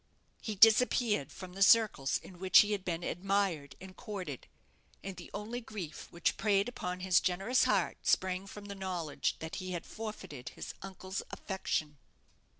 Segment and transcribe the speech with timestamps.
[0.41, 4.47] He disappeared from the circles in which he had been admired and courted;
[5.03, 9.57] and the only grief which preyed upon his generous heart sprang from the knowledge that
[9.57, 11.99] he had forfeited his uncle's affection."